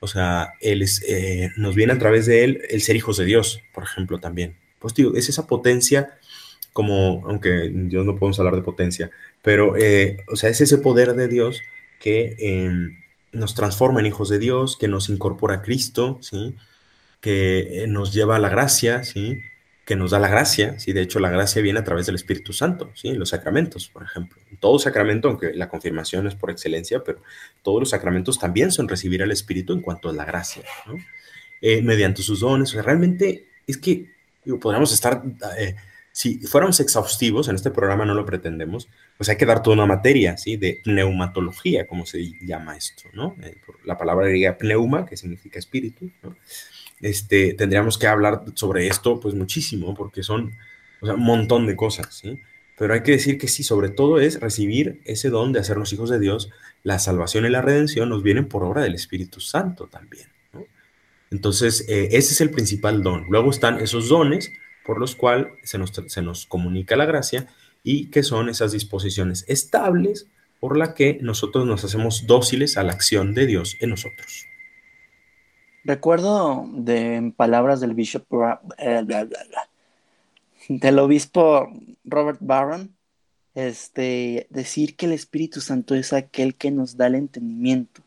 [0.00, 3.24] O sea, él es, eh, nos viene a través de Él el ser hijos de
[3.24, 4.56] Dios, por ejemplo, también.
[4.78, 6.18] Pues digo, es esa potencia,
[6.74, 9.10] como, aunque Dios no podemos hablar de potencia,
[9.40, 11.62] pero, eh, o sea, es ese poder de Dios
[11.98, 12.98] que em,
[13.32, 16.54] nos transforma en hijos de Dios, que nos incorpora a Cristo, ¿sí?
[17.22, 19.40] Que eh, nos lleva a la gracia, ¿sí?
[19.84, 20.92] que nos da la gracia, ¿sí?
[20.92, 23.12] de hecho la gracia viene a través del Espíritu Santo, ¿sí?
[23.12, 24.40] los sacramentos, por ejemplo.
[24.58, 27.20] Todo sacramento, aunque la confirmación es por excelencia, pero
[27.62, 30.96] todos los sacramentos también son recibir al Espíritu en cuanto a la gracia, ¿no?
[31.60, 32.70] Eh, mediante sus dones.
[32.70, 34.10] O sea, realmente es que
[34.60, 35.22] podríamos estar,
[36.14, 39.86] si fuéramos exhaustivos, en este programa no lo pretendemos, pues hay que dar toda una
[39.86, 40.56] materia, ¿sí?
[40.56, 43.34] De pneumatología, como se llama esto, ¿no?
[43.42, 46.36] Eh, la palabra griega pneuma, que significa espíritu, ¿no?
[47.00, 50.52] este, tendríamos que hablar sobre esto pues muchísimo, porque son
[51.00, 52.40] un montón de cosas, ¿sí?
[52.78, 56.10] Pero hay que decir que sí, sobre todo es recibir ese don de hacernos hijos
[56.10, 56.48] de Dios,
[56.84, 60.28] la salvación y la redención nos vienen por obra del Espíritu Santo también,
[61.32, 63.26] Entonces, eh, ese es el principal don.
[63.28, 64.52] Luego están esos dones
[64.84, 67.48] por los cuales se nos, se nos comunica la gracia
[67.82, 70.26] y que son esas disposiciones estables
[70.60, 74.46] por la que nosotros nos hacemos dóciles a la acción de Dios en nosotros.
[75.84, 78.24] Recuerdo de palabras del bishop
[78.78, 79.04] eh,
[80.68, 81.68] del obispo
[82.04, 82.94] Robert Barron
[83.54, 88.02] este, decir que el Espíritu Santo es aquel que nos da el entendimiento,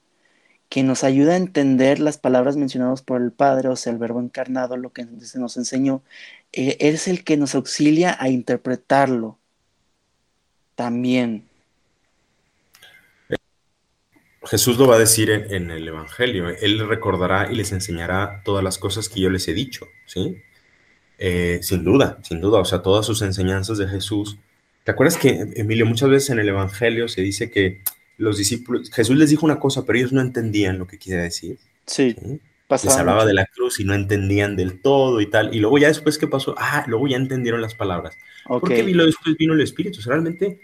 [0.69, 4.19] que nos ayuda a entender las palabras mencionadas por el Padre, o sea, el verbo
[4.19, 6.03] encarnado, lo que se nos enseñó,
[6.51, 9.38] eh, es el que nos auxilia a interpretarlo
[10.75, 11.45] también.
[14.43, 16.49] Jesús lo va a decir en, el Evangelio.
[16.49, 20.38] Él recordará y les enseñará todas las cosas que yo les he dicho, ¿sí?
[21.17, 22.60] Eh, sin duda, sin duda.
[22.60, 24.38] O sea, todas sus enseñanzas de Jesús.
[24.86, 27.82] ¿Te acuerdas que, Emilio, muchas veces en el Evangelio se dice que
[28.17, 31.58] los discípulos, Jesús les dijo una cosa, pero ellos no entendían lo que quería decir?
[31.86, 32.15] Sí.
[32.69, 35.56] Les hablaba de la cruz y no entendían del todo y tal.
[35.56, 36.53] Y luego ya después, ¿qué pasó?
[36.58, 38.17] Ah, luego ya entendieron las palabras.
[38.45, 38.60] Okay.
[38.60, 39.99] ¿Por qué después vino el Espíritu?
[40.06, 40.60] realmente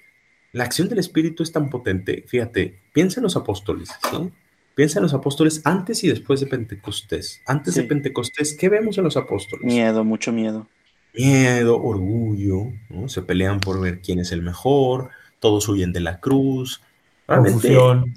[0.51, 2.25] la acción del Espíritu es tan potente.
[2.27, 4.31] Fíjate, piensa en los apóstoles, ¿sí?
[4.75, 7.41] Piensa en los apóstoles antes y después de Pentecostés.
[7.45, 9.65] Antes de Pentecostés, ¿qué vemos en los apóstoles?
[9.65, 10.67] Miedo, mucho miedo.
[11.13, 13.07] Miedo, orgullo, ¿no?
[13.07, 16.81] Se pelean por ver quién es el mejor, todos huyen de la cruz.
[17.25, 18.13] Confusión.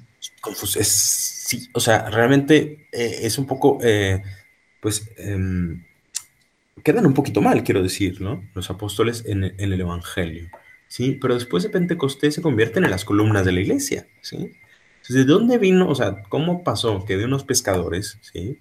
[0.81, 4.21] sí, o sea, realmente eh, es un poco, eh,
[4.81, 5.83] pues, em,
[6.83, 8.43] quedan un poquito mal, quiero decir, ¿no?
[8.53, 10.49] Los apóstoles en el Evangelio.
[10.87, 11.17] ¿sí?
[11.21, 14.51] Pero después de Pentecostés se convierten en las columnas de la iglesia, ¿sí?
[15.09, 18.59] ¿de dónde vino, o sea, cómo pasó que de unos pescadores, ¿sí?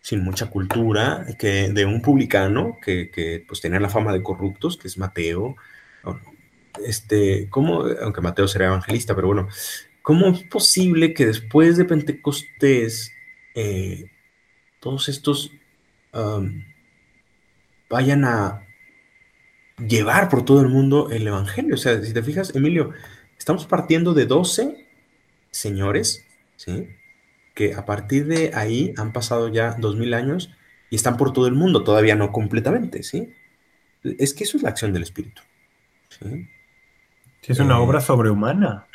[0.00, 4.76] Sin mucha cultura, que de un publicano que, que pues tenía la fama de corruptos,
[4.76, 5.56] que es Mateo,
[6.84, 9.48] este, ¿cómo, aunque Mateo sería evangelista, pero bueno,
[10.02, 13.12] ¿cómo es posible que después de Pentecostés
[13.54, 14.10] eh,
[14.80, 15.50] todos estos
[17.88, 18.66] vayan a
[19.78, 21.74] llevar por todo el mundo el Evangelio.
[21.74, 22.92] O sea, si te fijas, Emilio,
[23.38, 24.86] estamos partiendo de 12
[25.50, 26.24] señores,
[26.56, 26.88] ¿sí?
[27.54, 30.50] Que a partir de ahí han pasado ya dos mil años
[30.90, 33.32] y están por todo el mundo, todavía no completamente, ¿sí?
[34.02, 35.42] Es que eso es la acción del Espíritu.
[36.08, 36.48] ¿sí?
[37.52, 38.86] Es una eh, obra sobrehumana.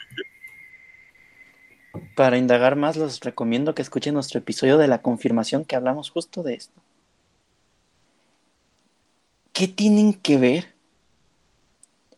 [2.15, 6.43] Para indagar más, les recomiendo que escuchen nuestro episodio de la confirmación que hablamos justo
[6.43, 6.81] de esto.
[9.53, 10.73] ¿Qué tienen que ver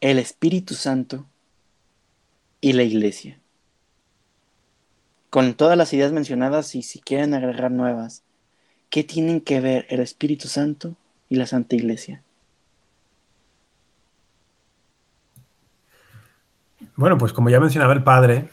[0.01, 1.25] el Espíritu Santo
[2.61, 3.39] y la Iglesia?
[5.29, 8.23] Con todas las ideas mencionadas y si quieren agregar nuevas,
[8.89, 10.95] ¿qué tienen que ver el Espíritu Santo
[11.29, 12.21] y la Santa Iglesia?
[16.95, 18.49] Bueno, pues como ya mencionaba el Padre,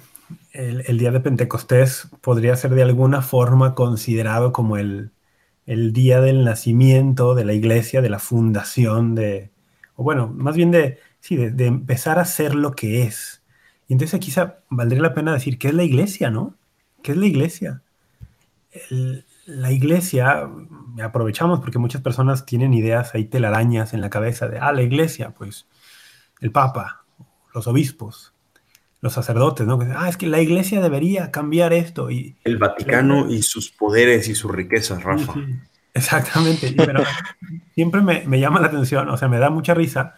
[0.53, 5.11] el, día de Pentecostés podría ser de alguna forma considerado como el,
[5.67, 9.51] el día del nacimiento de la iglesia, de la fundación, de,
[9.95, 13.43] o bueno, más bien de, sí, de, empezar a ser lo que es.
[13.89, 16.57] Y entonces quizá valdría la pena decir, ¿qué es la iglesia, no?
[17.03, 17.83] ¿Qué es la iglesia?
[19.47, 20.49] la iglesia,
[21.03, 25.31] aprovechamos porque muchas personas tienen ideas ahí telarañas en la cabeza de, ah, la iglesia,
[25.31, 25.67] pues
[26.41, 27.00] el papa,
[27.55, 28.35] los obispos,
[29.01, 29.79] los sacerdotes, ¿no?
[29.97, 32.11] Ah, es que la iglesia debería cambiar esto.
[32.11, 35.35] Y, el Vaticano y sus poderes y sus riquezas, Rafa.
[35.95, 36.73] exactamente.
[36.77, 37.03] Pero
[37.75, 40.17] siempre me, me, llama la atención, o sea, me da mucha risa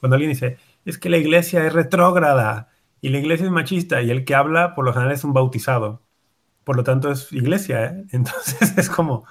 [0.00, 2.68] cuando alguien dice, es que la iglesia es retrógrada
[3.00, 6.02] y la iglesia es machista y el que habla por lo general es un bautizado.
[6.64, 8.04] Por lo tanto es iglesia, ¿eh?
[8.12, 9.24] Entonces es como,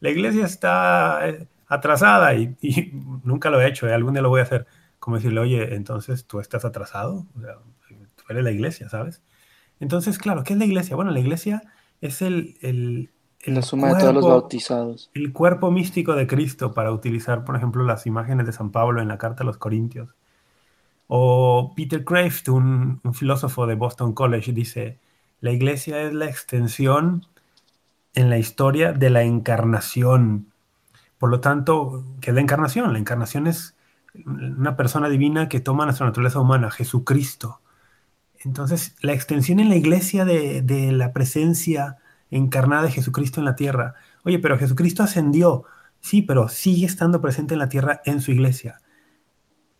[0.00, 2.92] la iglesia está eh, atrasada y, y
[3.24, 3.94] nunca lo he hecho, ¿eh?
[3.94, 4.66] algún día lo voy a hacer.
[5.04, 7.26] Como decirle, oye, entonces tú estás atrasado.
[7.36, 7.58] O sea,
[8.30, 9.20] eres la iglesia, ¿sabes?
[9.78, 10.96] Entonces, claro, ¿qué es la iglesia?
[10.96, 11.62] Bueno, la iglesia
[12.00, 12.56] es el...
[12.62, 13.10] el,
[13.44, 15.10] la suma de todos los bautizados.
[15.12, 19.08] El cuerpo místico de Cristo, para utilizar, por ejemplo, las imágenes de San Pablo en
[19.08, 20.08] la carta a los Corintios.
[21.06, 25.00] O Peter Kraft, un, un filósofo de Boston College, dice,
[25.42, 27.26] la iglesia es la extensión
[28.14, 30.46] en la historia de la encarnación.
[31.18, 32.90] Por lo tanto, ¿qué es la encarnación?
[32.94, 33.76] La encarnación es
[34.24, 37.60] una persona divina que toma nuestra naturaleza humana, Jesucristo.
[38.44, 41.96] Entonces, la extensión en la iglesia de, la presencia
[42.30, 43.94] encarnada de Jesucristo en la tierra.
[44.24, 45.64] Oye, pero Jesucristo ascendió.
[46.00, 48.80] Sí, pero sigue estando presente en la tierra en su iglesia.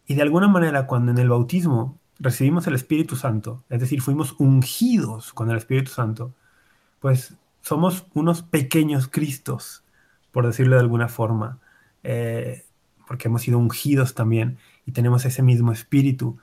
[0.06, 4.34] Y de alguna manera, cuando en el bautismo recibimos el Espíritu Santo, es decir, fuimos
[4.38, 6.34] ungidos con el Espíritu Santo,
[7.00, 9.84] pues somos unos pequeños Cristos,
[10.32, 11.60] por decirlo de alguna forma,
[12.02, 12.64] eh,
[13.06, 16.38] porque hemos sido ungidos también y tenemos ese mismo Espíritu.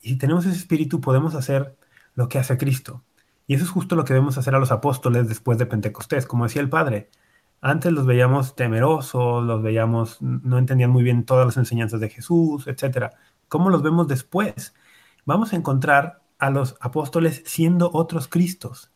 [0.00, 1.76] Y si tenemos ese espíritu, podemos hacer
[2.14, 3.02] lo que hace Cristo.
[3.46, 6.44] Y eso es justo lo que debemos hacer a los apóstoles después de Pentecostés, como
[6.44, 7.10] decía el Padre.
[7.60, 12.66] Antes los veíamos temerosos, los veíamos, no entendían muy bien todas las enseñanzas de Jesús,
[12.66, 13.10] etc.
[13.48, 14.74] ¿Cómo los vemos después?
[15.24, 18.90] Vamos a encontrar a los apóstoles siendo otros Cristos.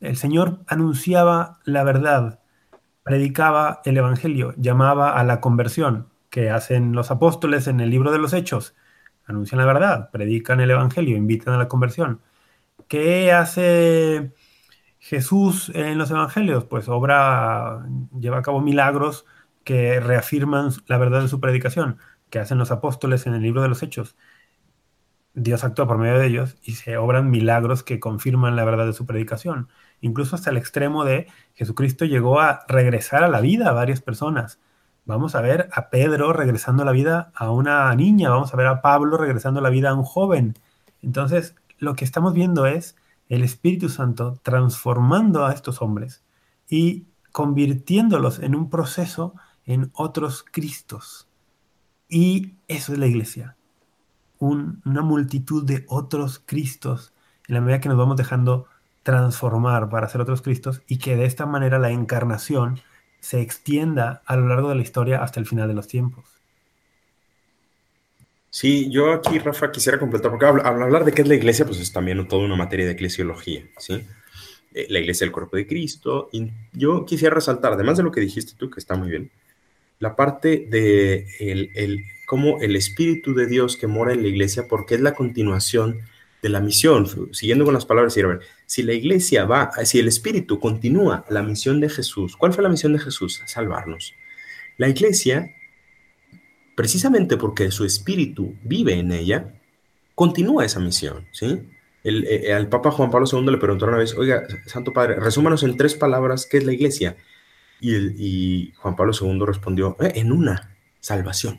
[0.00, 2.38] El Señor anunciaba la verdad,
[3.02, 8.18] predicaba el Evangelio, llamaba a la conversión, que hacen los apóstoles en el libro de
[8.18, 8.74] los Hechos
[9.28, 12.22] anuncian la verdad, predican el Evangelio, invitan a la conversión.
[12.88, 14.32] ¿Qué hace
[14.98, 17.86] Jesús en los evangelios, pues obra,
[18.18, 19.26] lleva a cabo milagros
[19.64, 21.98] que reafirman la verdad de su predicación,
[22.30, 24.16] que hacen los apóstoles en el libro de los Hechos.
[25.34, 28.92] Dios actúa por medio de ellos y se obran milagros que confirman la verdad de
[28.92, 29.68] su predicación,
[30.00, 34.58] incluso hasta el extremo de Jesucristo llegó a regresar a la vida a varias personas.
[35.08, 38.80] Vamos a ver a Pedro regresando la vida a una niña, vamos a ver a
[38.80, 40.54] Pablo regresando la vida a un joven.
[41.02, 42.94] Entonces, lo que estamos viendo es
[43.28, 46.22] el Espíritu Santo transformando a estos hombres
[46.68, 49.34] y convirtiéndolos en un proceso
[49.66, 51.26] en otros Cristos.
[52.08, 53.56] Y eso es la iglesia
[54.38, 57.12] una multitud de otros Cristos
[57.46, 58.66] en la medida que nos vamos dejando
[59.02, 62.80] transformar para ser otros Cristos y que de esta manera la encarnación
[63.20, 66.24] se extienda a lo largo de la historia hasta el final de los tiempos.
[68.50, 71.80] Sí, yo aquí, Rafa, quisiera completar, porque al hablar de qué es la iglesia, pues
[71.80, 74.04] es también toda una materia de eclesiología, ¿sí?
[74.74, 76.28] Eh, la iglesia del cuerpo de Cristo.
[76.32, 79.30] Y yo quisiera resaltar, además de lo que dijiste tú, que está muy bien,
[79.98, 84.66] la parte de el, el, cómo el Espíritu de Dios que mora en la iglesia,
[84.68, 86.00] porque es la continuación
[86.42, 87.06] de la misión.
[87.32, 88.16] Siguiendo con las palabras,
[88.66, 92.68] si la iglesia va, si el Espíritu continúa la misión de Jesús, ¿cuál fue la
[92.68, 93.42] misión de Jesús?
[93.46, 94.14] Salvarnos.
[94.76, 95.54] La iglesia,
[96.76, 99.54] precisamente porque su Espíritu vive en ella,
[100.14, 101.60] continúa esa misión, ¿sí?
[102.04, 105.62] El, eh, al Papa Juan Pablo II le preguntó una vez, oiga, Santo Padre, resúmanos
[105.62, 107.16] en tres palabras qué es la iglesia.
[107.80, 111.58] Y, Juan Pablo II respondió, eh, en una, salvación.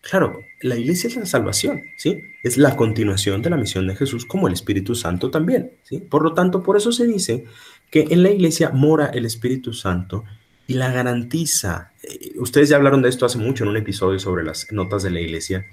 [0.00, 2.22] Claro, la iglesia es la salvación, ¿sí?
[2.42, 5.98] Es la continuación de la misión de Jesús como el Espíritu Santo también, ¿sí?
[5.98, 7.44] Por lo tanto, por eso se dice
[7.90, 10.24] que en la iglesia mora el Espíritu Santo
[10.66, 11.92] y la garantiza.
[12.02, 15.10] Eh, ustedes ya hablaron de esto hace mucho en un episodio sobre las notas de
[15.10, 15.66] la iglesia,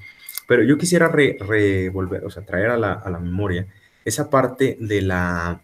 [0.48, 3.68] pero yo quisiera revolver, o sea, traer a la, a la memoria
[4.06, 5.62] esa parte de la,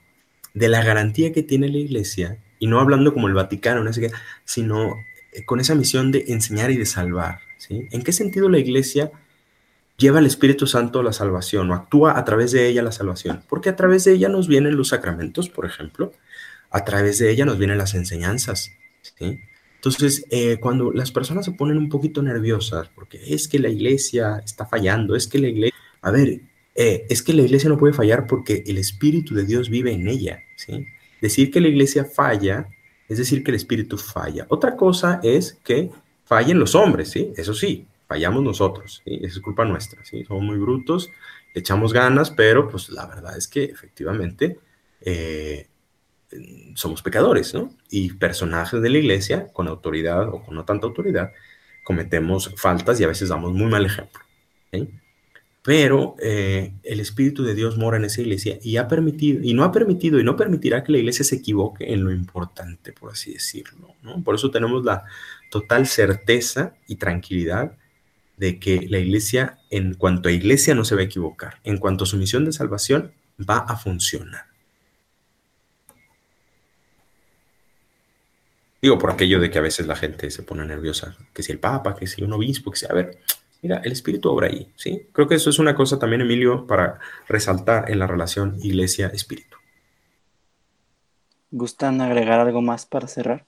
[0.54, 3.92] de la garantía que tiene la iglesia y no hablando como el Vaticano, ¿no?
[4.46, 4.96] sino
[5.32, 7.40] eh, con esa misión de enseñar y de salvar.
[7.70, 9.12] ¿En qué sentido la iglesia
[9.98, 13.44] lleva al Espíritu Santo la salvación o actúa a través de ella la salvación?
[13.48, 16.12] Porque a través de ella nos vienen los sacramentos, por ejemplo,
[16.70, 18.72] a través de ella nos vienen las enseñanzas.
[19.02, 19.40] ¿sí?
[19.76, 24.42] Entonces, eh, cuando las personas se ponen un poquito nerviosas, porque es que la iglesia
[24.44, 26.42] está fallando, es que la iglesia, a ver,
[26.76, 30.08] eh, es que la iglesia no puede fallar porque el Espíritu de Dios vive en
[30.08, 30.86] ella, ¿sí?
[31.22, 32.68] Decir que la iglesia falla
[33.08, 34.46] es decir que el espíritu falla.
[34.50, 35.92] Otra cosa es que
[36.26, 37.32] fallen los hombres, ¿sí?
[37.38, 39.20] Eso sí, fallamos nosotros, ¿sí?
[39.24, 40.26] Es culpa nuestra, ¿sí?
[40.26, 41.10] Somos muy brutos,
[41.54, 44.60] echamos ganas, pero pues la verdad es que efectivamente
[45.02, 45.68] eh,
[46.76, 47.74] somos pecadores, ¿no?
[47.90, 51.32] Y personajes de la iglesia, con autoridad o con no tanta autoridad,
[51.84, 54.22] cometemos faltas y a veces damos muy mal ejemplo.
[54.72, 54.90] ¿sí?
[55.66, 59.64] pero eh, el Espíritu de Dios mora en esa iglesia y ha permitido, y no
[59.64, 63.34] ha permitido y no permitirá que la iglesia se equivoque en lo importante, por así
[63.34, 63.96] decirlo.
[64.04, 64.24] ¿no?
[64.24, 65.06] Por eso tenemos la
[65.56, 67.78] total certeza y tranquilidad
[68.36, 71.62] de que la iglesia, en cuanto a iglesia, no se va a equivocar.
[71.64, 74.48] En cuanto a su misión de salvación, va a funcionar.
[78.82, 81.60] Digo por aquello de que a veces la gente se pone nerviosa, que si el
[81.60, 83.20] Papa, que si un obispo, que si, a ver,
[83.62, 85.08] Mira, el Espíritu obra ahí, ¿sí?
[85.12, 89.58] Creo que eso es una cosa también, Emilio, para resaltar en la relación iglesia-espíritu.
[91.50, 93.48] ¿Gustan agregar algo más para cerrar?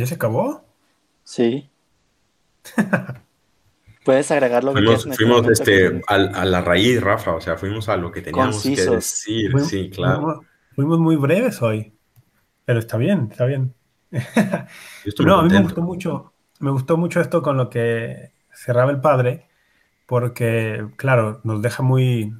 [0.00, 0.64] ¿Ya se acabó?
[1.24, 1.68] Sí.
[4.06, 5.06] Puedes agregar lo que quieras.
[5.14, 9.52] Fuimos este, a, la raíz, Rafa, o sea, fuimos a lo que teníamos que decir,
[9.60, 10.42] sí, claro.
[10.74, 11.92] Fuimos, muy breves hoy,
[12.64, 13.74] pero está bien, está bien.
[15.18, 19.02] no, a mí me gustó mucho, me gustó mucho esto con lo que cerraba el
[19.02, 19.50] padre,
[20.06, 22.32] porque, claro, nos deja muy,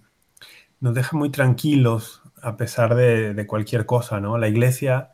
[0.81, 4.39] nos deja muy tranquilos a pesar de, cualquier cosa, ¿no?
[4.39, 5.11] La iglesia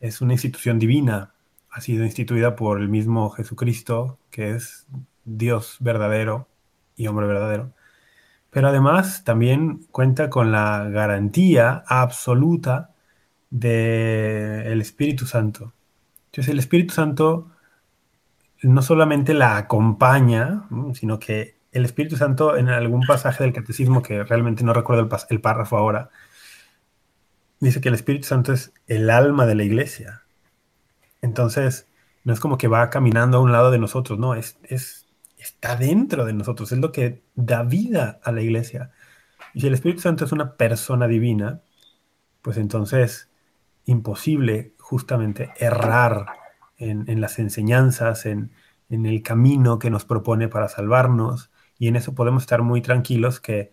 [0.00, 1.32] es una institución divina,
[1.70, 4.86] ha sido instituida por el mismo Jesucristo, que es
[5.24, 6.48] Dios verdadero
[6.96, 7.72] y hombre verdadero.
[8.50, 12.94] Pero además también cuenta con la garantía absoluta
[13.50, 15.74] del Espíritu Santo.
[16.26, 17.50] Entonces el Espíritu Santo
[18.62, 24.24] no solamente la acompaña, sino que el Espíritu Santo en algún pasaje del catecismo, que
[24.24, 26.10] realmente no recuerdo el, el, párrafo ahora,
[27.60, 30.22] dice que el Espíritu Santo es el alma de la iglesia.
[31.22, 31.88] Entonces,
[32.24, 35.08] no es como que va caminando a un lado de nosotros, no, es, es,
[35.38, 38.90] está dentro de nosotros, es lo que da vida a la iglesia.
[39.54, 41.62] Y si el Espíritu Santo es una persona divina,
[42.42, 43.30] pues entonces
[43.86, 46.26] imposible justamente errar
[46.76, 48.52] en, las enseñanzas, en,
[48.90, 53.72] el camino que nos propone para salvarnos, y en eso podemos estar muy tranquilos que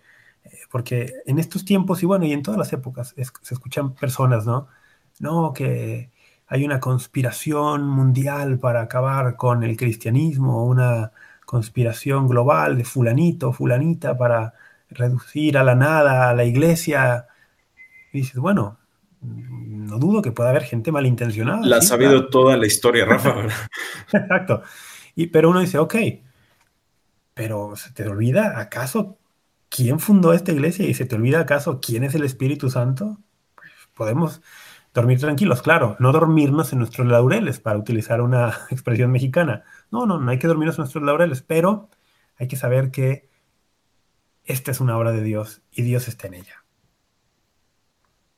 [0.71, 4.67] porque en estos tiempos, y bueno, y en todas las épocas, se escuchan personas, ¿no?
[5.19, 6.11] No, que
[6.47, 11.11] hay una conspiración mundial para acabar con el cristianismo, una
[11.45, 14.53] conspiración global de fulanito, fulanita para
[14.89, 17.27] reducir a la nada a la iglesia.
[18.11, 18.77] Y dices, bueno,
[19.21, 21.65] no dudo que pueda haber gente malintencionada.
[21.65, 23.47] La ha sabido toda la historia, Rafa.
[24.11, 24.61] Exacto.
[25.15, 25.95] Y, pero uno dice, ok,
[27.33, 29.17] pero ¿se te olvida acaso
[29.69, 33.17] quién fundó esta iglesia y se te olvida acaso quién es el Espíritu Santo?
[33.55, 34.41] Pues podemos
[34.95, 39.63] dormir tranquilos, claro, no dormirnos en nuestros laureles, para utilizar una expresión mexicana.
[39.91, 41.89] No, no, no hay que dormirnos en nuestros laureles, pero
[42.37, 43.29] hay que saber que
[44.45, 46.63] esta es una obra de Dios y Dios está en ella.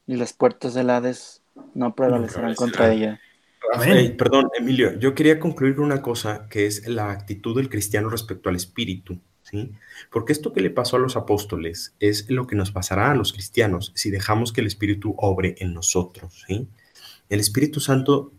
[0.08, 1.44] Y las puertas del Hades
[1.74, 3.20] no prevalecerán contra ella.
[4.18, 8.50] perdón, Emilio, yo quería concluir con una cosa que es la actitud del cristiano respecto
[8.50, 9.20] al espíritu.
[10.12, 13.34] Porque esto que le pasó a los apóstoles es lo que nos pasará a los
[13.34, 16.46] cristianos si dejamos que el Espíritu obre en nosotros.
[16.48, 18.34] El Espíritu Santo,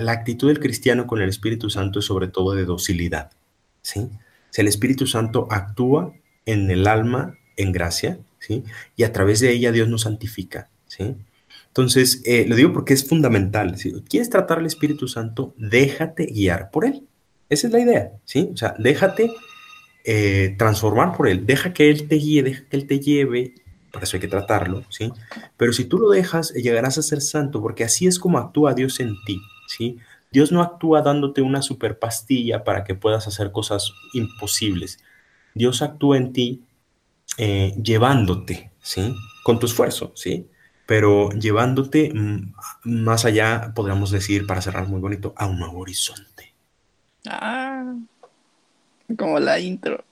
[0.00, 3.30] la actitud del cristiano con el Espíritu Santo es sobre todo de docilidad.
[3.82, 4.08] Si
[4.56, 6.12] el Espíritu Santo actúa
[6.46, 8.18] en el alma en gracia.
[8.96, 10.68] Y a través de ella Dios nos santifica.
[11.68, 13.78] Entonces, eh, lo digo porque es fundamental.
[13.78, 17.06] Si quieres tratar al Espíritu Santo, déjate guiar por él.
[17.48, 18.12] Esa es la idea.
[18.52, 19.30] O sea, déjate
[20.04, 23.54] eh, transformar por él, deja que él te guíe, deja que él te lleve,
[23.92, 25.12] por eso hay que tratarlo, ¿sí?
[25.56, 28.98] Pero si tú lo dejas, llegarás a ser santo, porque así es como actúa Dios
[29.00, 29.98] en ti, ¿sí?
[30.32, 34.98] Dios no actúa dándote una super pastilla para que puedas hacer cosas imposibles.
[35.54, 36.64] Dios actúa en ti
[37.36, 39.14] eh, llevándote, ¿sí?
[39.44, 40.48] Con tu esfuerzo, ¿sí?
[40.86, 46.54] Pero llevándote mm, más allá, podríamos decir, para cerrar muy bonito, a un nuevo horizonte.
[47.26, 47.94] Ah,
[49.16, 50.04] como la intro.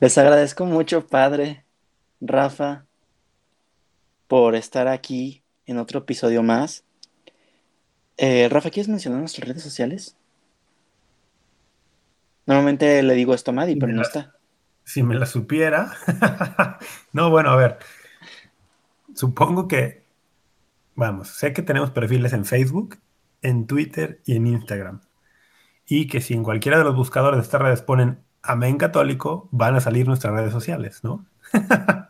[0.00, 1.64] Les agradezco mucho, padre,
[2.20, 2.86] Rafa,
[4.28, 6.84] por estar aquí en otro episodio más.
[8.16, 10.16] Eh, Rafa, ¿quieres mencionar nuestras redes sociales?
[12.46, 14.34] Normalmente le digo esto a Maddy, pero no está.
[14.84, 15.92] Si me la supiera.
[17.12, 17.78] no, bueno, a ver.
[19.14, 20.04] Supongo que,
[20.94, 22.98] vamos, sé que tenemos perfiles en Facebook,
[23.42, 25.00] en Twitter y en Instagram
[25.88, 29.74] y que si en cualquiera de los buscadores de estas redes ponen Amén Católico, van
[29.74, 31.26] a salir nuestras redes sociales, ¿no?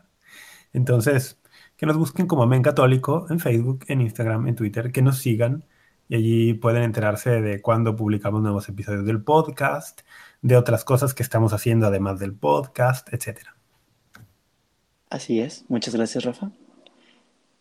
[0.73, 1.39] Entonces,
[1.77, 5.65] que nos busquen como Amén Católico en Facebook, en Instagram, en Twitter, que nos sigan
[6.09, 10.01] y allí pueden enterarse de cuando publicamos nuevos episodios del podcast,
[10.41, 13.47] de otras cosas que estamos haciendo además del podcast, etc.
[15.09, 16.51] Así es, muchas gracias Rafa.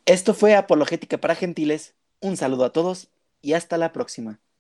[0.04, 3.08] Esto fue Apologética para Gentiles, un saludo a todos
[3.40, 4.40] y hasta la próxima.